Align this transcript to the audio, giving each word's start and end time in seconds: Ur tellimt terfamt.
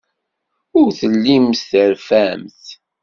Ur 0.79 0.89
tellimt 0.99 1.59
terfamt. 1.69 2.63